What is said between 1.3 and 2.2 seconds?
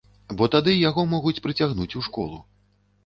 прыцягнуць у